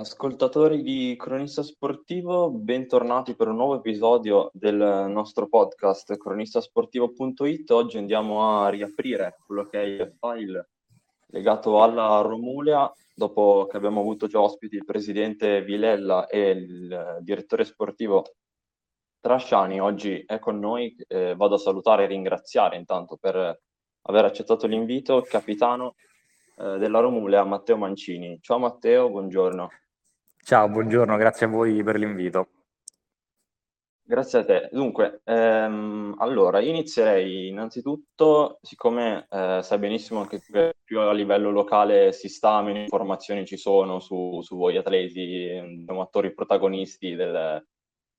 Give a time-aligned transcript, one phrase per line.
[0.00, 4.78] Ascoltatori di Cronista Sportivo, bentornati per un nuovo episodio del
[5.10, 7.70] nostro podcast cronistasportivo.it.
[7.70, 10.70] Oggi andiamo a riaprire quello che è il file
[11.26, 17.66] legato alla Romulia, dopo che abbiamo avuto già ospiti il presidente Vilella e il direttore
[17.66, 18.24] sportivo
[19.20, 19.82] Trasciani.
[19.82, 25.20] Oggi è con noi, eh, vado a salutare e ringraziare intanto per aver accettato l'invito
[25.28, 25.96] capitano
[26.56, 28.38] eh, della Romulea, Matteo Mancini.
[28.40, 29.68] Ciao Matteo, buongiorno.
[30.42, 32.48] Ciao, buongiorno, grazie a voi per l'invito.
[34.02, 34.68] Grazie a te.
[34.72, 40.40] Dunque, ehm, allora, inizierei innanzitutto, siccome eh, sai benissimo che
[40.82, 46.00] più a livello locale si sta, meno informazioni ci sono su, su voi atleti, diciamo,
[46.00, 47.64] attori protagonisti del,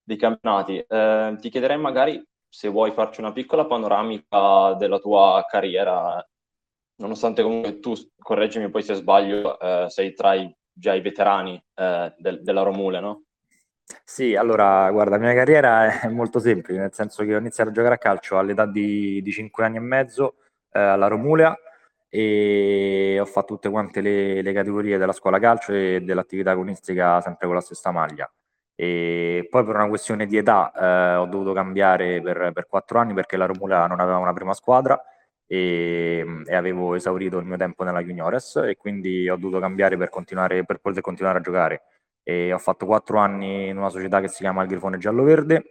[0.01, 6.25] dei campionati, eh, ti chiederei magari se vuoi farci una piccola panoramica della tua carriera,
[7.01, 12.13] nonostante comunque tu, correggimi poi se sbaglio, eh, sei tra i, già i veterani eh,
[12.17, 13.23] del, della Romule, no?
[14.03, 17.73] Sì, allora, guarda, la mia carriera è molto semplice, nel senso che ho iniziato a
[17.73, 20.35] giocare a calcio all'età di, di 5 anni e mezzo
[20.71, 21.55] eh, alla Romulea
[22.09, 27.47] e ho fatto tutte quante le, le, categorie della scuola calcio e dell'attività agonistica sempre
[27.47, 28.29] con la stessa maglia.
[28.75, 33.13] E poi per una questione di età eh, ho dovuto cambiare per, per 4 anni
[33.13, 35.01] perché la Romulea non aveva una prima squadra
[35.51, 40.09] e, e, avevo esaurito il mio tempo nella Juniores e quindi ho dovuto cambiare per,
[40.09, 41.81] per poter continuare a giocare.
[42.23, 45.63] E ho fatto quattro anni in una società che si chiama il Grifone Giallo-Verde,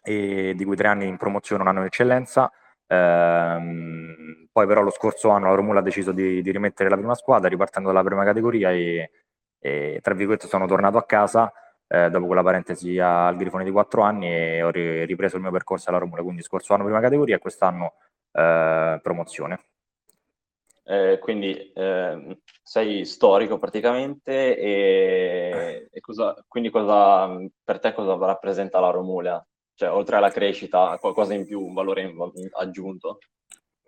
[0.00, 2.52] e di cui tre anni in promozione, un anno in eccellenza.
[2.86, 7.16] Ehm, poi però lo scorso anno la Romula ha deciso di, di, rimettere la prima
[7.16, 9.10] squadra, ripartendo dalla prima categoria e,
[9.58, 11.52] e tra virgolette sono tornato a casa
[11.88, 15.88] eh, dopo quella parentesi al Grifone di quattro anni e ho ripreso il mio percorso
[15.88, 17.94] alla Romula, quindi scorso anno prima categoria e quest'anno
[18.34, 19.60] eh, promozione.
[20.86, 28.80] Eh, quindi eh, sei storico praticamente e, e cosa, quindi cosa, per te cosa rappresenta
[28.80, 29.42] la Romulea?
[29.74, 32.12] Cioè, oltre alla crescita, qualcosa in più, un valore
[32.52, 33.18] aggiunto?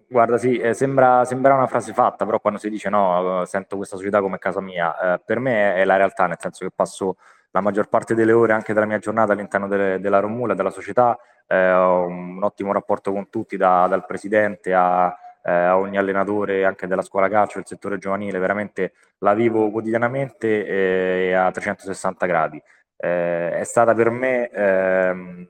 [0.08, 3.96] Guarda, sì, eh, sembra, sembra, una frase fatta, però quando si dice no, sento questa
[3.96, 7.16] società come casa mia, eh, per me è, la realtà, nel senso che passo
[7.56, 11.18] la maggior parte delle ore anche della mia giornata all'interno delle, della Romula, della società,
[11.46, 16.66] eh, ho un ottimo rapporto con tutti, da, dal presidente a, eh, a, ogni allenatore
[16.66, 22.62] anche della scuola calcio, del settore giovanile, veramente la vivo quotidianamente eh, a 360 gradi.
[22.94, 25.48] Eh, è stata per me ehm,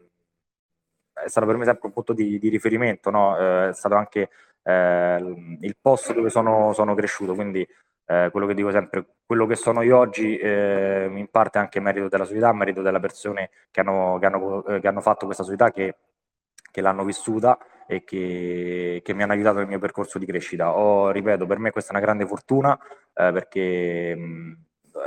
[1.13, 3.37] è stato per me sempre un punto di, di riferimento, no?
[3.37, 4.29] Eh, è stato anche
[4.63, 7.67] eh, il posto dove sono, sono cresciuto, quindi
[8.07, 12.09] eh, quello che dico sempre, quello che sono io oggi eh, in parte anche merito
[12.09, 15.71] della società, merito delle persone che hanno, che hanno, eh, che hanno fatto questa società,
[15.73, 15.97] che,
[16.71, 20.77] che l'hanno vissuta e che, che, mi hanno aiutato nel mio percorso di crescita.
[20.77, 22.79] Ho, ripeto, per me questa è una grande fortuna
[23.15, 24.65] eh, perché mh,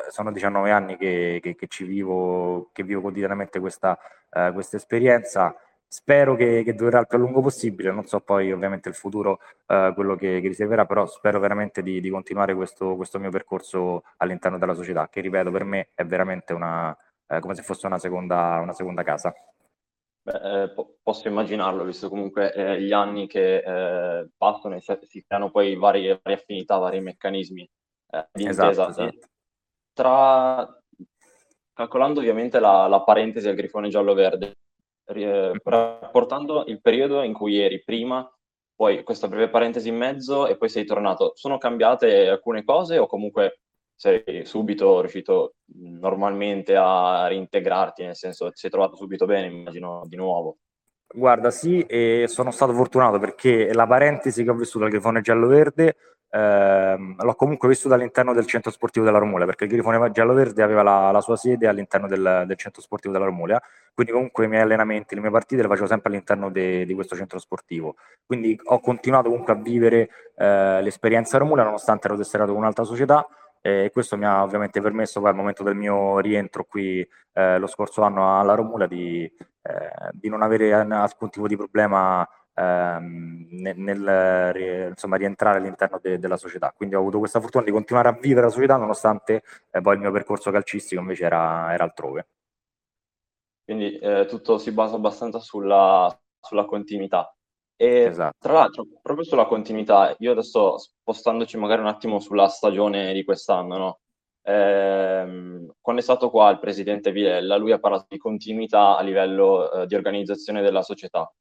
[0.09, 3.97] sono 19 anni che, che, ci vivo, che vivo quotidianamente questa,
[4.31, 5.55] eh, questa esperienza
[5.91, 9.39] Spero che, che, durerà il più a lungo possibile, non so poi ovviamente il futuro
[9.65, 14.03] uh, quello che, che, riserverà, però spero veramente di, di continuare questo, questo, mio percorso
[14.17, 16.95] all'interno della società, che ripeto per me è veramente una,
[17.25, 19.33] eh, come se fosse una seconda, una seconda casa.
[20.21, 25.23] Beh, eh, po- posso immaginarlo, visto comunque eh, gli anni che eh, passano e si
[25.25, 27.67] creano poi varie, varie affinità, vari meccanismi
[28.11, 28.89] eh, di esatto, intesa.
[28.89, 29.27] Esatto.
[29.91, 30.83] Tra,
[31.73, 34.58] calcolando ovviamente la, la parentesi al grifone giallo-verde,
[35.63, 38.29] rapportando il periodo in cui eri prima,
[38.75, 43.07] poi questa breve parentesi in mezzo e poi sei tornato, sono cambiate alcune cose o
[43.07, 43.59] comunque
[43.93, 50.15] sei subito riuscito normalmente a reintegrarti, nel senso ti sei trovato subito bene, immagino, di
[50.15, 50.59] nuovo?
[51.11, 55.95] Guarda, sì, e sono stato fortunato perché la parentesi che ho vissuto al Grifone Giallo-Verde
[56.29, 60.83] ehm, l'ho comunque vissuta all'interno del centro sportivo della Romulea perché il Grifone Giallo-Verde aveva
[60.83, 63.59] la, la, sua sede all'interno del, del, centro sportivo della Romulea,
[63.95, 67.15] quindi comunque i miei allenamenti, le mie partite le facevo sempre all'interno de, di questo
[67.15, 67.95] centro sportivo.
[68.23, 73.27] Quindi ho continuato comunque a vivere eh, l'esperienza Romulea nonostante ero tesserato con un'altra società
[73.61, 77.67] e questo mi ha ovviamente permesso poi al momento del mio rientro qui eh, lo
[77.67, 79.29] scorso anno alla Romula di,
[79.61, 86.19] eh, di non avere alcun tipo di problema ehm, nel, nel insomma, rientrare all'interno de,
[86.19, 86.73] della società.
[86.75, 89.99] Quindi ho avuto questa fortuna di continuare a vivere la società nonostante eh, poi il
[90.01, 92.27] mio percorso calcistico invece era, era altrove.
[93.63, 97.31] Quindi eh, tutto si basa abbastanza sulla, sulla continuità.
[97.81, 98.35] E esatto.
[98.39, 103.77] tra l'altro, proprio sulla continuità, io adesso spostandoci magari un attimo sulla stagione di quest'anno,
[103.77, 103.99] no?
[104.41, 109.71] Ehm, quando è stato qua il presidente Vilella, lui ha parlato di continuità a livello
[109.71, 111.31] eh, di organizzazione della società.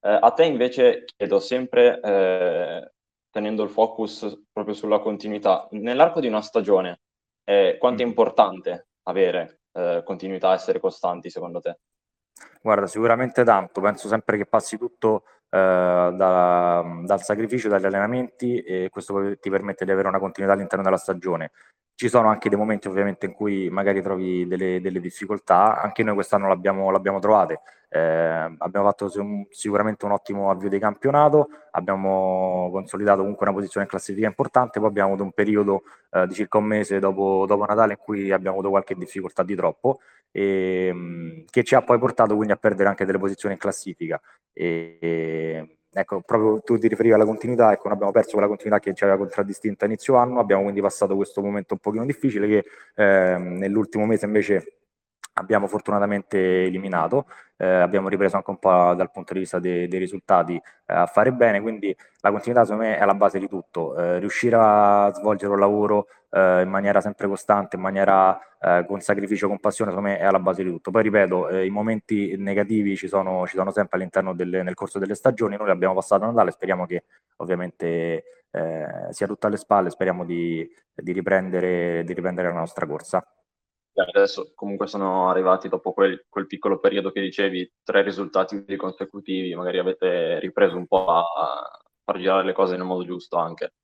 [0.00, 2.92] Eh, a te invece chiedo sempre, eh,
[3.30, 7.00] tenendo il focus proprio sulla continuità, nell'arco di una stagione,
[7.44, 8.08] eh, quanto è mm.
[8.08, 11.78] importante avere eh, continuità, essere costanti secondo te?
[12.60, 19.38] Guarda, sicuramente tanto, penso sempre che passi tutto da, dal sacrificio, dagli allenamenti e questo
[19.38, 21.52] ti permette di avere una continuità all'interno della stagione.
[21.94, 26.14] Ci sono anche dei momenti ovviamente in cui magari trovi delle, delle difficoltà, anche noi
[26.14, 29.10] quest'anno l'abbiamo, l'abbiamo trovate, eh, abbiamo fatto
[29.50, 34.88] sicuramente un ottimo avvio di campionato, abbiamo consolidato comunque una posizione in classifica importante, poi
[34.88, 38.56] abbiamo avuto un periodo eh, di circa un mese dopo, dopo, Natale in cui abbiamo
[38.58, 42.88] avuto qualche difficoltà di troppo, e, ehm, che ci ha poi portato quindi a perdere
[42.88, 44.20] anche delle posizioni in classifica.
[44.52, 48.80] E, e, ecco, proprio tu ti riferivi alla continuità, ecco, non abbiamo perso quella continuità
[48.80, 52.46] che ci aveva contraddistinto a inizio anno, abbiamo quindi passato questo momento un pochino difficile
[52.46, 52.64] che
[52.94, 54.77] eh, nell'ultimo mese invece
[55.38, 57.26] abbiamo fortunatamente eliminato,
[57.56, 61.06] eh, abbiamo ripreso anche un po' dal punto di vista dei, dei risultati eh, a
[61.06, 65.12] fare bene, quindi la continuità secondo me è la base di tutto, eh, riuscire a
[65.14, 69.90] svolgere un lavoro eh, in maniera sempre costante, in maniera eh, con sacrificio, con passione,
[69.90, 70.90] secondo me è alla base di tutto.
[70.90, 74.98] Poi ripeto, eh, i momenti negativi ci sono, ci sono sempre all'interno delle, nel corso
[74.98, 77.04] delle stagioni, noi abbiamo passato Natale, speriamo che
[77.36, 78.24] ovviamente
[79.10, 83.24] sia tutto alle spalle, speriamo di, di, riprendere, di riprendere la nostra corsa
[84.02, 89.78] adesso comunque sono arrivati dopo quel, quel, piccolo periodo che dicevi, tre risultati consecutivi, magari
[89.78, 91.24] avete ripreso un po' a
[92.04, 93.74] far girare le cose nel modo giusto anche.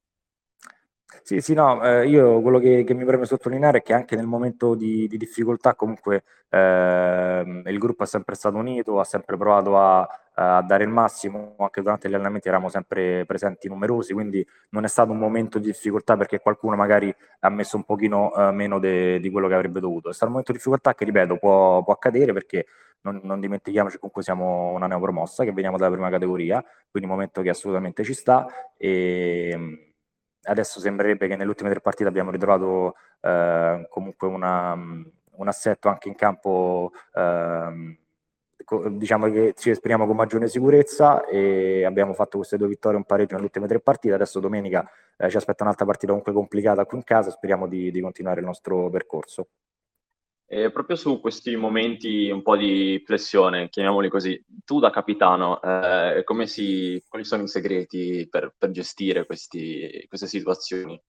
[1.22, 4.26] Sì, sì, no, eh, io quello che, che, mi preme sottolineare è che anche nel
[4.26, 9.78] momento di, di difficoltà comunque eh, il gruppo è sempre stato unito, ha sempre provato
[9.78, 14.84] a, a, dare il massimo, anche durante gli allenamenti eravamo sempre presenti numerosi, quindi non
[14.84, 18.78] è stato un momento di difficoltà perché qualcuno magari ha messo un pochino eh, meno
[18.78, 20.10] de, di quello che avrebbe dovuto.
[20.10, 22.66] È stato un momento di difficoltà che, ripeto, può, può accadere perché
[23.02, 27.42] non, non, dimentichiamoci comunque siamo una neopromossa che veniamo dalla prima categoria, quindi un momento
[27.42, 28.46] che assolutamente ci sta
[28.76, 29.83] e
[30.44, 36.08] adesso sembrerebbe che nelle ultime tre partite abbiamo ritrovato eh, comunque una, un assetto anche
[36.08, 37.98] in campo eh,
[38.90, 43.34] diciamo che ci esprimiamo con maggiore sicurezza e abbiamo fatto queste due vittorie un pareggio
[43.34, 44.14] nelle ultime tre partite.
[44.14, 47.30] Adesso domenica eh, ci aspetta un'altra partita comunque complicata qui in casa.
[47.30, 49.48] Speriamo di, di continuare il nostro percorso
[50.54, 56.24] e proprio su questi momenti un po' di flessione, chiamiamoli così, tu da capitano, eh,
[56.44, 61.00] si, quali sono i segreti per, per gestire questi, queste situazioni?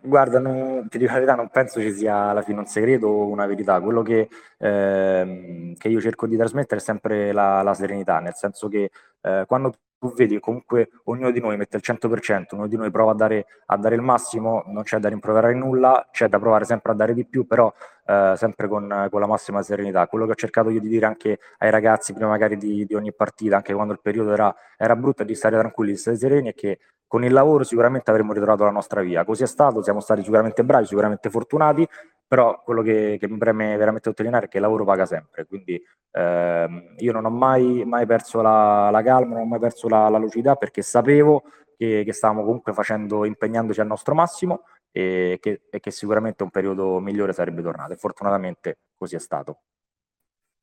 [0.00, 3.28] Guarda, non, ti dico la verità, non penso ci sia alla fine un segreto o
[3.28, 3.78] una verità.
[3.82, 8.68] Quello che, ehm, che, io cerco di trasmettere è sempre la, la serenità, nel senso
[8.68, 12.90] che eh, quando tu vedi comunque ognuno di noi mette il 100%, ognuno di noi
[12.90, 16.64] prova a dare, a dare il massimo, non c'è da rimproverare nulla, c'è da provare
[16.64, 17.72] sempre a dare di più, però
[18.06, 20.06] eh, sempre con, con, la massima serenità.
[20.06, 23.14] Quello che ho cercato io di dire anche ai ragazzi prima magari di, di ogni
[23.14, 26.48] partita, anche quando il periodo era, era brutto, è di stare tranquilli, di stare sereni
[26.48, 29.24] e che con il lavoro sicuramente avremmo ritrovato la nostra via.
[29.24, 31.86] Così è stato, siamo stati sicuramente bravi, sicuramente fortunati,
[32.26, 35.80] però quello che, che mi preme veramente sottolineare è che il lavoro paga sempre, quindi
[36.10, 40.08] ehm, io non ho mai, mai perso la, la, calma, non ho mai perso la,
[40.08, 41.42] la lucidità perché sapevo
[41.76, 46.50] che, che, stavamo comunque facendo, impegnandoci al nostro massimo e che, e che sicuramente un
[46.50, 49.60] periodo migliore sarebbe tornato e fortunatamente così è stato.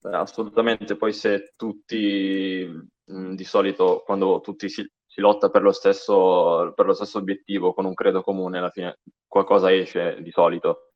[0.02, 6.86] Assolutamente, poi se tutti di solito quando tutti si, si lotta per lo, stesso, per
[6.86, 10.93] lo stesso obiettivo con un credo comune, alla fine qualcosa esce di solito.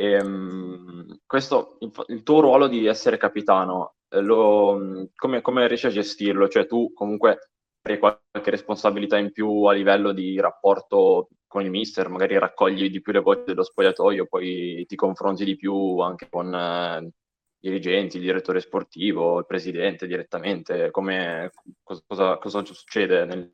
[0.00, 5.86] E, um, questo, il, il, tuo ruolo di essere capitano, eh, lo, come, come, riesci
[5.86, 6.46] a gestirlo?
[6.46, 7.50] Cioè tu comunque
[7.82, 13.00] hai qualche responsabilità in più a livello di rapporto con il mister, magari raccogli di
[13.00, 17.10] più le voci dello spogliatoio, poi ti confronti di più anche con eh,
[17.58, 21.50] dirigenti, il direttore sportivo, il presidente direttamente, come,
[21.82, 23.50] cosa, cosa succede nel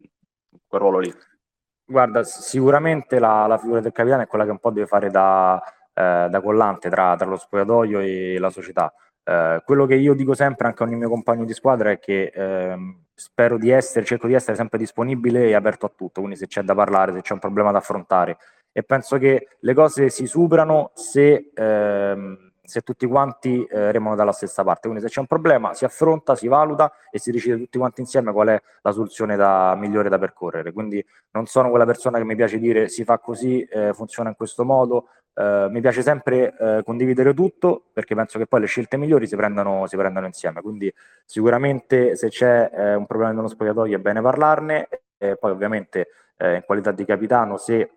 [0.67, 1.15] quel ruolo lì?
[1.87, 5.63] Guarda, sicuramente la, la figura del capitano è quella che un po' deve fare da
[5.95, 8.93] eh, da collante tra, tra, lo spogliatoio e la società.
[9.23, 12.33] Eh, quello che io dico sempre anche a ogni mio compagno di squadra è che
[12.35, 16.47] ehm, spero di essere, cerco di essere sempre disponibile e aperto a tutto, quindi se
[16.47, 18.37] c'è da parlare, se c'è un problema da affrontare.
[18.73, 24.33] E penso che le cose si superano se ehm, se tutti quanti eh, remano dalla
[24.33, 24.89] stessa parte.
[24.89, 28.33] Quindi se c'è un problema si affronta, si valuta e si decide tutti quanti insieme
[28.33, 30.73] qual è la soluzione da, migliore da percorrere.
[30.73, 34.35] Quindi non sono quella persona che mi piace dire si fa così, eh, funziona in
[34.35, 35.09] questo modo.
[35.35, 39.37] Eh, mi piace sempre eh, condividere tutto perché penso che poi le scelte migliori si
[39.37, 40.61] prendano, si prendano insieme.
[40.61, 40.93] Quindi
[41.25, 44.89] sicuramente se c'è eh, un problema nello spogliatoio è bene parlarne.
[45.19, 47.91] E poi ovviamente eh, in qualità di capitano se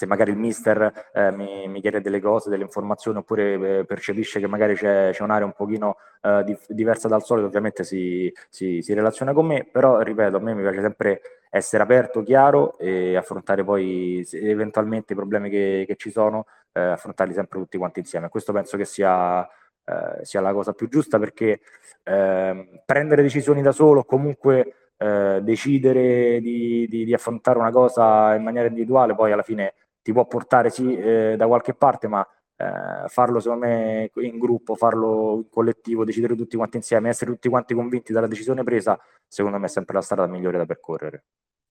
[0.00, 4.40] se magari il mister eh, mi, mi, chiede delle cose, delle informazioni oppure eh, percepisce
[4.40, 8.80] che magari c'è, c'è, un'area un pochino eh, di, diversa dal solito, ovviamente si, si,
[8.80, 11.20] si, relaziona con me, però ripeto, a me mi piace sempre
[11.50, 17.34] essere aperto, chiaro e affrontare poi eventualmente i problemi che, che ci sono, eh, affrontarli
[17.34, 18.28] sempre tutti quanti insieme.
[18.28, 21.60] Questo penso che sia, eh, sia la cosa più giusta perché
[22.04, 28.42] eh, prendere decisioni da solo, comunque eh, decidere di, di, di, affrontare una cosa in
[28.44, 32.26] maniera individuale, poi alla fine ti può portare sì eh, da qualche parte, ma
[32.60, 37.48] eh, farlo secondo me in gruppo, farlo in collettivo, decidere tutti quanti insieme, essere tutti
[37.48, 41.24] quanti convinti dalla decisione presa, secondo me è sempre la strada migliore da percorrere.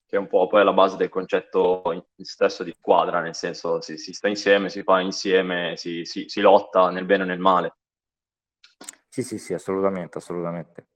[0.05, 1.83] Che è un po' poi la base del concetto
[2.17, 6.41] stesso di squadra, nel senso si, si sta insieme, si fa insieme, si, si, si
[6.41, 7.75] lotta nel bene e nel male.
[9.07, 10.87] Sì, sì, sì, assolutamente, assolutamente.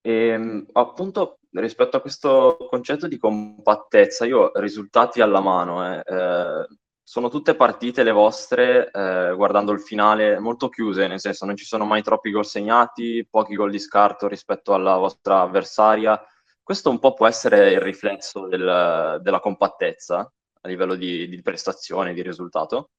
[0.00, 6.66] E, ehm, appunto rispetto a questo concetto di compattezza, io risultati alla mano, eh, eh,
[7.04, 11.64] sono tutte partite le vostre, eh, guardando il finale, molto chiuse, nel senso non ci
[11.64, 16.20] sono mai troppi gol segnati, pochi gol di scarto rispetto alla vostra avversaria.
[16.62, 22.14] Questo un po' può essere il riflesso del, della compattezza a livello di, di prestazione,
[22.14, 22.90] di risultato?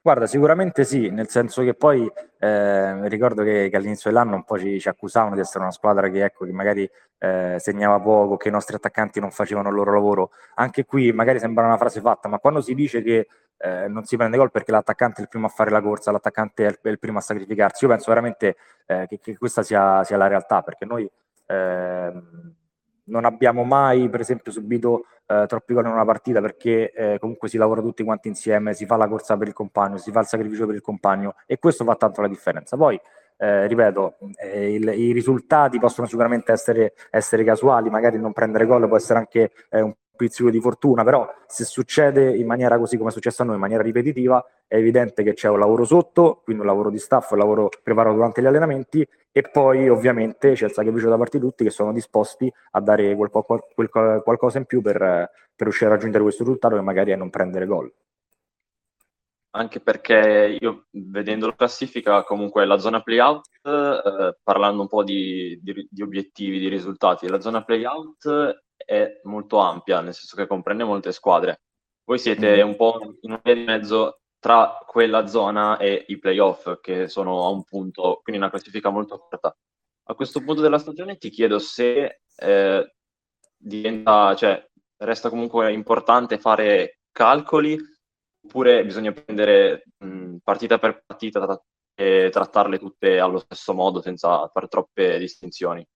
[0.00, 4.58] Guarda, sicuramente sì, nel senso che poi eh, ricordo che, che, all'inizio dell'anno un po'
[4.58, 6.88] ci, ci, accusavano di essere una squadra che, ecco, che magari
[7.18, 10.30] eh, segnava poco, che i nostri attaccanti non facevano il loro lavoro.
[10.54, 13.26] Anche qui magari sembra una frase fatta, ma quando si dice che
[13.58, 16.64] eh, non si prende gol perché l'attaccante è il primo a fare la corsa, l'attaccante
[16.64, 20.04] è il, è il primo a sacrificarsi, io penso veramente eh, che, che, questa sia,
[20.04, 21.10] sia, la realtà, perché noi
[21.46, 22.54] ehm,
[23.08, 27.48] non abbiamo mai, per esempio, subito eh, troppi gol in una partita perché eh, comunque
[27.48, 30.26] si lavora tutti quanti insieme, si fa la corsa per il compagno, si fa il
[30.26, 32.76] sacrificio per il compagno e questo fa tanto la differenza.
[32.76, 32.98] Poi,
[33.36, 38.88] eh, ripeto, eh, il, i risultati possono sicuramente essere, essere, casuali, magari non prendere gol
[38.88, 43.08] può essere anche eh, un pizzico di fortuna, però se succede in maniera così come
[43.08, 46.62] è successo a noi, in maniera ripetitiva, è evidente che c'è un lavoro sotto, quindi
[46.62, 50.72] un lavoro di staff, un lavoro preparato durante gli allenamenti e poi ovviamente c'è il
[50.72, 54.66] sacrificio da parte di tutti che sono disposti a dare quel, quel, quel qualcosa in
[54.66, 57.90] più per, per riuscire a raggiungere questo risultato che magari è non prendere gol.
[59.50, 65.58] Anche perché io vedendo la classifica comunque la zona playout, eh, parlando un po' di,
[65.62, 70.84] di, di, obiettivi, di risultati, la zona playout è molto ampia, nel senso che comprende
[70.84, 71.62] molte squadre.
[72.04, 72.68] Voi siete mm.
[72.68, 77.44] un po' in un via di mezzo tra quella zona e i playoff, che sono
[77.44, 79.54] a un punto, quindi una classifica molto corta.
[80.10, 82.94] A questo punto della stagione ti chiedo se eh,
[83.56, 84.64] diventa, cioè,
[84.98, 87.78] resta comunque importante fare calcoli
[88.44, 91.60] oppure bisogna prendere mh, partita per partita
[91.94, 95.86] e trattarle tutte allo stesso modo senza fare troppe distinzioni.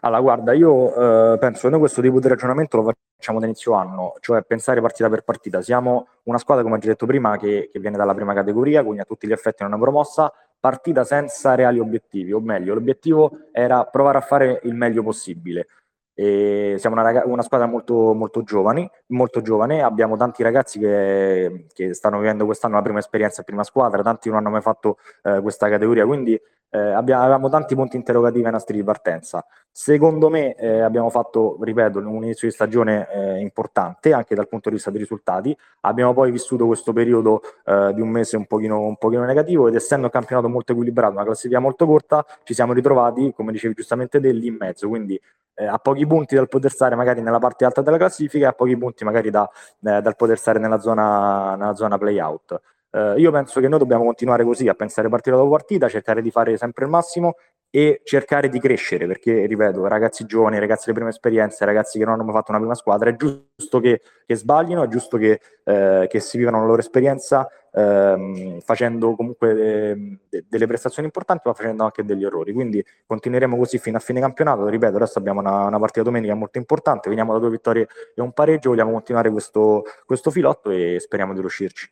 [0.00, 3.72] Allora, guarda, io eh, penso che noi questo tipo di ragionamento lo facciamo da inizio
[3.72, 5.62] anno, cioè pensare partita per partita.
[5.62, 9.00] Siamo una squadra, come ho già detto prima, che, che viene dalla prima categoria, quindi
[9.00, 13.84] a tutti gli effetti non è promossa, partita senza reali obiettivi, o meglio, l'obiettivo era
[13.84, 15.66] provare a fare il meglio possibile.
[16.14, 21.94] E siamo una, una, squadra molto, molto, giovani, molto giovane, abbiamo tanti ragazzi che, che,
[21.94, 25.40] stanno vivendo quest'anno la prima esperienza in prima squadra, tanti non hanno mai fatto eh,
[25.40, 26.38] questa categoria, quindi
[26.74, 29.44] eh, abbiamo, avevamo tanti punti interrogativi ai nostri di partenza.
[29.70, 34.70] Secondo me eh, abbiamo fatto, ripeto, un inizio di stagione eh, importante anche dal punto
[34.70, 35.56] di vista dei risultati.
[35.82, 39.74] Abbiamo poi vissuto questo periodo eh, di un mese un pochino, un pochino, negativo ed
[39.74, 44.18] essendo un campionato molto equilibrato, una classifica molto corta, ci siamo ritrovati, come dicevi giustamente
[44.18, 44.88] te, lì in mezzo.
[44.88, 45.20] Quindi
[45.54, 48.52] eh, a pochi punti dal poter stare magari nella parte alta della classifica e a
[48.52, 49.48] pochi punti magari da,
[49.84, 52.60] eh, dal poter stare nella zona, nella zona play-out.
[52.90, 56.30] Eh, io penso che noi dobbiamo continuare così, a pensare partita dopo partita, cercare di
[56.30, 57.36] fare sempre il massimo
[57.74, 62.12] e cercare di crescere, perché, ripeto, ragazzi giovani, ragazzi di prime esperienze, ragazzi che non
[62.12, 66.06] hanno mai fatto una prima squadra, è giusto che, che sbaglino, è giusto che, eh,
[66.06, 71.54] che, si vivano la loro esperienza ehm, facendo comunque de, de, delle prestazioni importanti, ma
[71.54, 72.52] facendo anche degli errori.
[72.52, 74.68] Quindi continueremo così fino a fine campionato.
[74.68, 78.32] Ripeto, adesso abbiamo una, una partita domenica molto importante, veniamo da due vittorie e un
[78.32, 81.90] pareggio, vogliamo continuare questo, questo filotto e speriamo di riuscirci.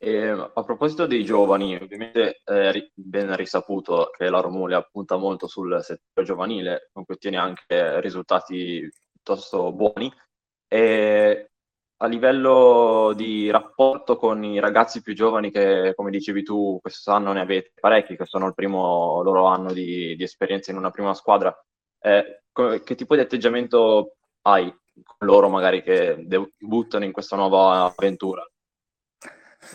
[0.00, 5.82] E, a proposito dei giovani, ovviamente è ben risaputo che la Romulea punta molto sul
[5.82, 10.12] settore giovanile, con cui ottiene anche risultati piuttosto buoni.
[10.68, 11.50] E
[12.00, 17.40] a livello di rapporto con i ragazzi più giovani, che come dicevi tu, quest'anno ne
[17.40, 21.52] avete parecchi, che sono il primo loro anno di, di esperienza in una prima squadra,
[22.00, 24.72] eh, che tipo di atteggiamento hai
[25.04, 28.48] con loro magari che debuttano in questa nuova avventura?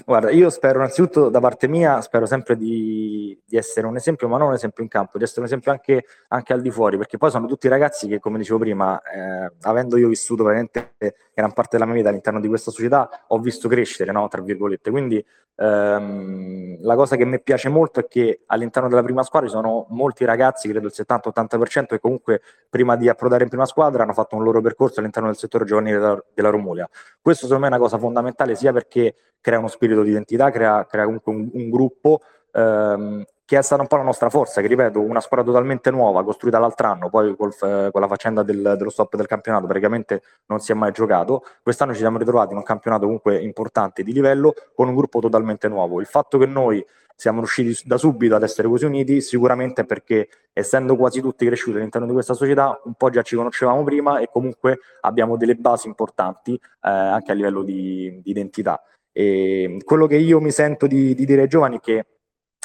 [0.05, 4.37] Guarda, io spero innanzitutto da parte mia, spero sempre di, di, essere un esempio, ma
[4.37, 7.17] non un esempio in campo, di essere un esempio anche, anche al di fuori, perché
[7.17, 10.93] poi sono tutti ragazzi che, come dicevo prima, eh, avendo io vissuto veramente
[11.33, 14.89] gran parte della mia vita all'interno di questa società, ho visto crescere, no, tra virgolette,
[14.89, 15.23] quindi
[15.55, 19.85] ehm, la cosa che mi piace molto è che all'interno della prima squadra ci sono
[19.89, 24.35] molti ragazzi, credo il 70-80%, che comunque prima di approdare in prima squadra hanno fatto
[24.35, 26.89] un loro percorso all'interno del settore giovanile della, della Romulia.
[27.21, 30.85] Questo secondo me è una cosa fondamentale sia perché crea uno spirito di identità, crea,
[30.85, 34.67] crea comunque un, un gruppo ehm, che è stata un po' la nostra forza, che
[34.67, 38.89] ripeto, una squadra totalmente nuova, costruita l'altro anno, poi col, con la faccenda del, dello
[38.89, 42.63] stop del campionato praticamente non si è mai giocato, quest'anno ci siamo ritrovati in un
[42.63, 45.99] campionato comunque importante di livello con un gruppo totalmente nuovo.
[45.99, 46.83] Il fatto che noi
[47.15, 52.07] siamo riusciti da subito ad essere così uniti sicuramente perché essendo quasi tutti cresciuti all'interno
[52.07, 56.53] di questa società un po' già ci conoscevamo prima e comunque abbiamo delle basi importanti
[56.53, 58.81] eh, anche a livello di, di identità.
[59.11, 62.05] E quello che io mi sento di, di dire ai giovani è che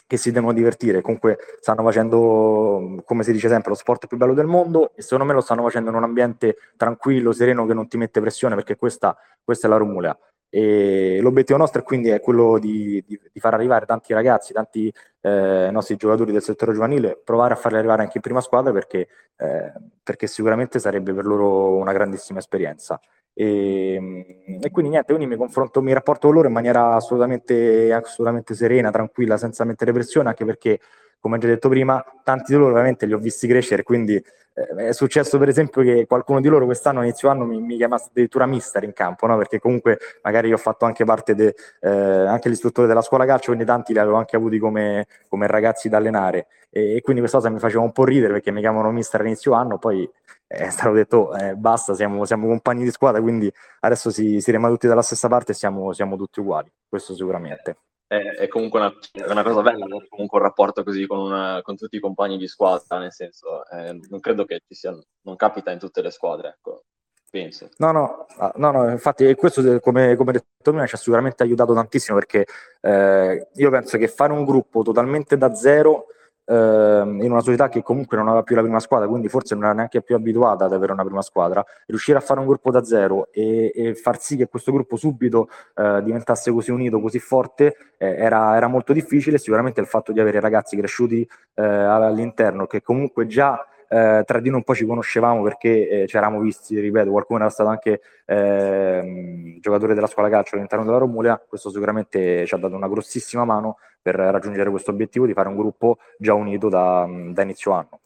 [0.08, 4.32] che si devono divertire, comunque stanno facendo, come si dice sempre, lo sport più bello
[4.32, 7.88] del mondo e secondo me lo stanno facendo in un ambiente tranquillo, sereno, che non
[7.88, 10.18] ti mette pressione perché questa, questa è la Romulea.
[10.48, 15.68] E l'obiettivo nostro quindi è quello di, di, di far arrivare tanti ragazzi, tanti eh,
[15.70, 19.72] nostri giocatori del settore giovanile, provare a farli arrivare anche in prima squadra perché, eh,
[20.02, 22.98] perché sicuramente sarebbe per loro una grandissima esperienza.
[23.40, 24.24] E, ehm,
[24.60, 28.90] e, quindi niente, quindi mi confronto, mi rapporto con loro in maniera assolutamente, assolutamente serena,
[28.90, 30.80] tranquilla, senza mettere pressione, anche perché,
[31.20, 34.92] come già detto prima, tanti di loro ovviamente li ho visti crescere, quindi eh, è
[34.92, 38.82] successo per esempio che qualcuno di loro quest'anno, inizio anno, mi, mi chiamasse addirittura mister
[38.84, 39.36] in campo, no?
[39.36, 43.98] perché comunque magari ho fatto anche parte de, eh, della scuola calcio, quindi tanti li
[43.98, 47.82] avevo anche avuti come, come ragazzi da allenare e, e, quindi questa cosa mi faceva
[47.82, 50.08] un po' ridere perché mi chiamano mister all'inizio anno, poi
[50.46, 54.72] è stato detto eh, basta, siamo, siamo, compagni di squadra, quindi adesso si, si rimane
[54.72, 57.76] tutti dalla stessa parte e siamo, siamo tutti uguali, questo sicuramente.
[58.08, 58.92] È, è comunque una,
[59.28, 62.98] una, cosa bella, comunque un rapporto così con, una, con, tutti i compagni di squadra,
[62.98, 66.84] nel senso, eh, non credo che ci sia, non capita in tutte le squadre, ecco.
[67.30, 67.68] Penso.
[67.76, 71.74] No, no, ah, no, no, infatti questo come, come detto prima ci ha sicuramente aiutato
[71.74, 72.46] tantissimo perché
[72.80, 76.06] eh, io penso che fare un gruppo totalmente da zero
[76.50, 79.74] in una società che comunque non aveva più la prima squadra, quindi forse non era
[79.74, 83.28] neanche più abituata ad avere una prima squadra, riuscire a fare un gruppo da zero
[83.32, 88.14] e, e far sì che questo gruppo subito eh, diventasse così unito, così forte, eh,
[88.16, 89.38] era, era, molto difficile.
[89.38, 94.48] Sicuramente il fatto di avere ragazzi cresciuti eh, all'interno che comunque già eh, tra di
[94.48, 98.00] noi un po' ci conoscevamo perché eh, ci eravamo visti, ripeto, qualcuno era stato anche
[98.26, 103.44] eh, giocatore della scuola calcio all'interno della Romulia, questo sicuramente ci ha dato una grossissima
[103.44, 108.00] mano per raggiungere questo obiettivo di fare un gruppo già unito da, da inizio anno.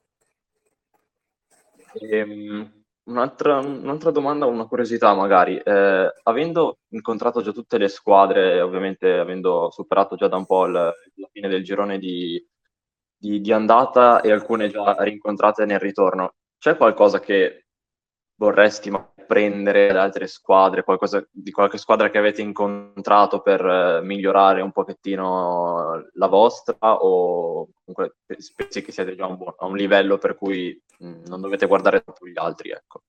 [1.95, 9.13] Ehm, un'altra, un'altra, domanda, una curiosità magari, eh, avendo incontrato già tutte le squadre, ovviamente
[9.13, 12.43] avendo superato già da un po' la, la fine del girone di,
[13.23, 17.67] di, di andata e alcune già rincontrate nel ritorno, c'è qualcosa che
[18.35, 18.91] vorresti
[19.25, 24.73] prendere da altre squadre, qualcosa di qualche squadra che avete incontrato per eh, migliorare un
[24.73, 26.77] pochettino la vostra?
[26.81, 31.41] O comunque pensi che siete già un buon, a un livello per cui mm, non
[31.41, 33.03] dovete guardare troppo gli altri, ecco.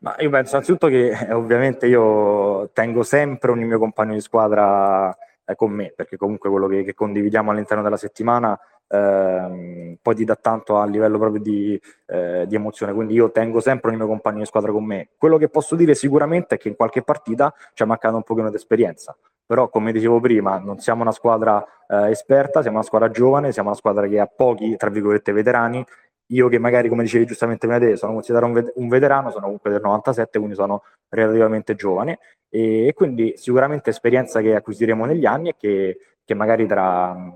[0.00, 5.14] Ma io penso innanzitutto che eh, ovviamente io tengo sempre un mio compagno di squadra
[5.44, 8.58] eh, con me, perché comunque quello che, che condividiamo all'interno della settimana
[8.94, 12.92] ehm, poi ti dà tanto a livello proprio di, eh, di, emozione.
[12.92, 15.08] Quindi io tengo sempre il mio compagno di squadra con me.
[15.16, 18.50] Quello che posso dire sicuramente è che in qualche partita ci è mancata un pochino
[18.50, 19.16] di esperienza.
[19.46, 23.68] Però, come dicevo prima, non siamo una squadra eh, esperta, siamo una squadra giovane, siamo
[23.68, 25.84] una squadra che ha pochi, tra virgolette, veterani.
[26.28, 29.70] Io che magari, come dicevi giustamente prima te, sono considerato un, un veterano, sono comunque
[29.70, 35.50] del 97, quindi sono relativamente giovane e, e quindi sicuramente esperienza che acquisiremo negli anni
[35.50, 37.32] e che, che magari tra,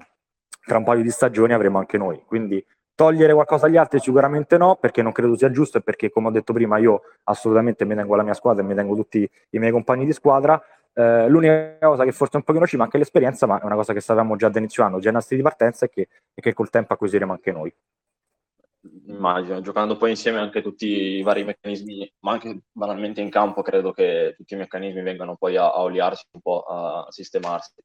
[0.68, 2.22] tra un paio di stagioni avremo anche noi.
[2.24, 6.28] Quindi togliere qualcosa agli altri sicuramente no, perché non credo sia giusto e perché, come
[6.28, 9.59] ho detto prima, io assolutamente mi tengo alla mia squadra e mi tengo tutti i
[9.59, 10.62] miei compagni di squadra.
[10.92, 13.92] Eh, l'unica cosa che forse un pochino ci manca è l'esperienza, ma è una cosa
[13.92, 16.70] che sapevamo già da inizio anno, già nastri di partenza e che, e che col
[16.70, 17.72] tempo acquisiremo anche noi.
[19.07, 23.92] Immagino, giocando poi insieme anche tutti i vari meccanismi, ma anche banalmente in campo, credo
[23.92, 27.81] che tutti i meccanismi vengano poi a, a oliarsi un po', a sistemarsi.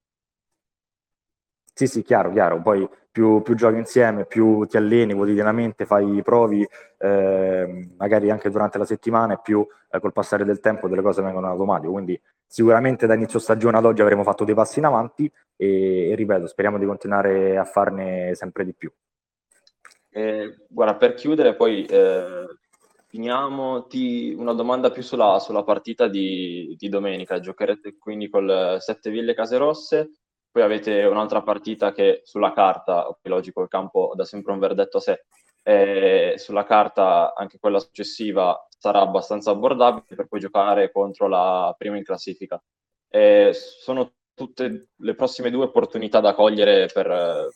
[1.76, 2.62] Sì, sì, chiaro, chiaro.
[2.62, 6.68] Poi più, più giochi insieme, più ti alleni quotidianamente, fai provi,
[7.00, 11.22] eh, magari anche durante la settimana, e più eh, col passare del tempo delle cose
[11.22, 11.92] vengono automatiche.
[11.92, 16.16] Quindi sicuramente da inizio stagione ad oggi avremo fatto dei passi in avanti e, e
[16.16, 18.92] ripeto, speriamo di continuare a farne sempre di più.
[20.10, 22.46] Eh, guarda, per chiudere poi eh,
[23.08, 27.40] finiamo ti, una domanda più sulla, sulla partita di, di, domenica.
[27.40, 30.12] Giocherete quindi col Sette Ville Case Rosse
[30.54, 34.98] poi avete un'altra partita che sulla carta, ok, logico, il campo dà sempre un verdetto
[34.98, 35.26] a sé,
[35.64, 41.98] eh, sulla carta anche quella successiva sarà abbastanza abbordabile per poi giocare contro la prima
[41.98, 42.62] in classifica.
[43.10, 47.48] Eh, sono tutte le prossime due opportunità da cogliere per eh,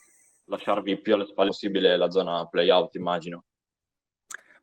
[0.46, 3.44] lasciarvi più alle spalle possibile la zona play-out, immagino.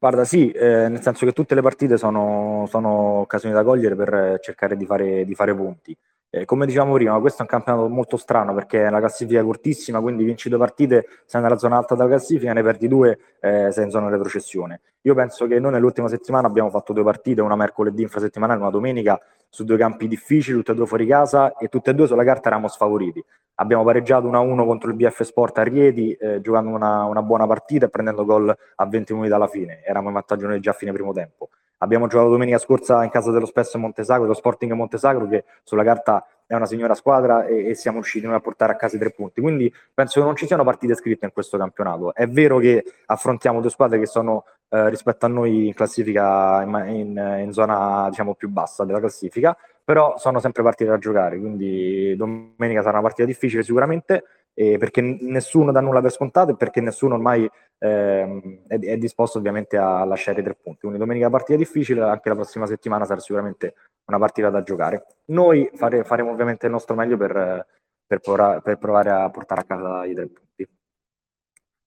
[0.01, 4.41] Guarda, sì, eh, nel senso che tutte le partite sono, sono occasioni da cogliere per
[4.41, 5.97] cercare di fare, di fare punti.
[6.37, 10.01] Eh, come dicevamo prima, questo è un campionato molto strano perché la classifica è cortissima,
[10.01, 13.85] quindi vinci due partite, sei nella zona alta della classifica, ne perdi due, eh, sei
[13.85, 14.81] in zona retrocessione.
[15.03, 18.73] Io penso che noi nell'ultima settimana abbiamo fatto due partite, una mercoledì infrasettimanale e una
[18.73, 22.25] domenica, su due campi difficili, tutte e due fuori casa e tutte e due sulla
[22.25, 23.25] carta eravamo sfavoriti.
[23.57, 27.87] Abbiamo pareggiato 1-1 contro il BF Sport a Rieti, eh, giocando una, una, buona partita
[27.87, 29.83] e prendendo gol a 20 minuti dalla fine.
[29.85, 31.51] Eravamo in vantaggio noi già a fine primo tempo.
[31.79, 36.27] Abbiamo giocato domenica scorsa in casa dello Spesso Montesagro, lo Sporting Montesagro, che sulla carta
[36.47, 39.11] è una signora squadra e, e, siamo riusciti noi a portare a casa i tre
[39.11, 39.41] punti.
[39.41, 42.15] Quindi penso che non ci siano partite scritte in questo campionato.
[42.15, 46.85] È vero che affrontiamo due squadre che sono eh, rispetto a noi in classifica in,
[46.89, 52.17] in, in zona diciamo più bassa della classifica, però sono sempre partite da giocare, quindi
[52.17, 56.81] domenica sarà una partita difficile sicuramente, eh, perché nessuno dà nulla per scontato e perché
[56.81, 60.81] nessuno ormai eh, è, è, disposto ovviamente a lasciare i tre punti.
[60.81, 63.75] Quindi domenica partita difficile, anche la prossima settimana sarà sicuramente
[64.07, 65.07] una partita da giocare.
[65.27, 67.67] Noi fare, faremo ovviamente il nostro meglio per,
[68.07, 70.69] per, provare, per provare a portare a casa i tre punti.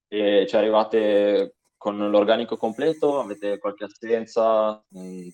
[0.09, 3.19] E ci arrivate con l'organico completo?
[3.19, 4.83] Avete qualche assenza?
[4.97, 5.27] Mm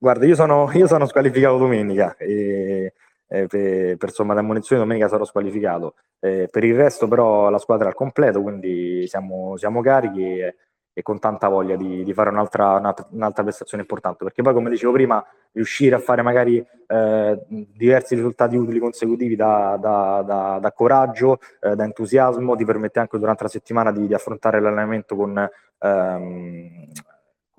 [0.00, 2.92] Guarda, io sono, io sono squalificato domenica e,
[3.26, 5.96] e per, per somma di ammonizione domenica sarò squalificato.
[6.20, 10.56] Eh, per il resto però la squadra è al completo, quindi siamo, siamo carichi e,
[10.92, 14.70] e, con tanta voglia di, di fare un'altra, una, un'altra, prestazione importante, perché poi come
[14.70, 20.72] dicevo prima, riuscire a fare magari eh, diversi risultati utili consecutivi da, da, da, da
[20.72, 25.48] coraggio, eh, da entusiasmo, ti permette anche durante la settimana di, di affrontare l'allenamento con...
[25.80, 26.90] Ehm,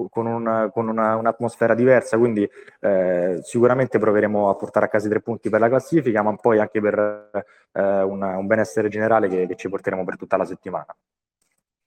[0.10, 5.10] con, un, con una, un'atmosfera diversa, quindi eh, sicuramente proveremo a portare a casa i
[5.10, 7.32] tre punti per la classifica, ma poi anche per
[7.72, 10.96] eh, una, un benessere generale che, che, ci porteremo per tutta la settimana.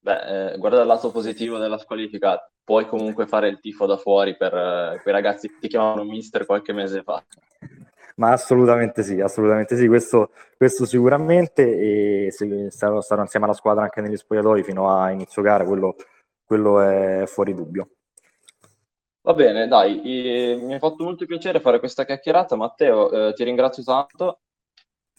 [0.01, 4.37] Beh, eh, guarda il lato positivo della squalifica, puoi comunque fare il tifo da fuori
[4.37, 7.23] per eh, quei ragazzi che ti chiamavano mister qualche mese fa.
[8.17, 12.31] Ma assolutamente sì, assolutamente sì, questo, questo sicuramente e
[12.71, 15.97] sarò, sarò, insieme alla squadra anche negli spogliatoi fino a inizio gara, quello,
[16.45, 17.89] quello è fuori dubbio.
[19.25, 20.01] Va bene, dai,
[20.61, 22.57] mi ha fatto molto piacere fare questa chiacchierata.
[22.57, 24.41] Matteo, eh, ti ringrazio tanto.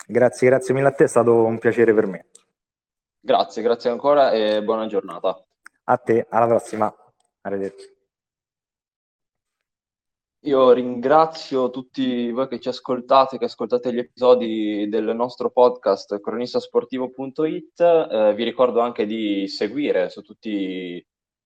[0.05, 2.25] Grazie, grazie mille a te, è stato un piacere per me.
[3.21, 5.41] Grazie, grazie ancora e buona giornata.
[5.85, 6.93] A te, alla prossima.
[7.41, 7.91] Arrivederci.
[10.45, 17.79] Io ringrazio tutti voi che ci ascoltate, che ascoltate gli episodi del nostro podcast cronistasportivo.it.
[17.79, 21.01] Eh, vi ricordo anche di seguire su tutti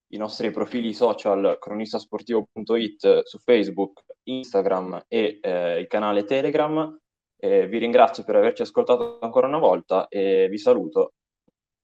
[0.09, 6.97] i nostri profili social cronistasportivo.it su Facebook, Instagram e eh, il canale Telegram.
[7.39, 11.13] Eh, vi ringrazio per averci ascoltato ancora una volta e vi saluto.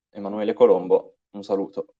[0.09, 1.85] Emanuele Colombo, un saluto.